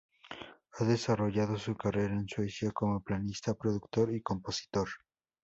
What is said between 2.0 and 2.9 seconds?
en Suecia